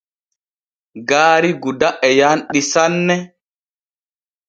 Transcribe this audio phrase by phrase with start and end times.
[1.07, 3.15] Gaari Gouda e yanɗi sanne.